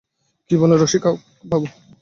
[0.49, 1.65] কী বলেন রসিকবাবু?